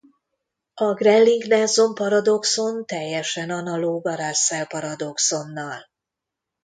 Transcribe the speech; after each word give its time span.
A 0.73 0.93
Grelling-Nelson 0.93 1.93
paradoxon 1.93 2.85
teljesen 2.85 3.49
analóg 3.49 4.07
a 4.07 4.15
Russell-paradoxonnal. 4.15 5.89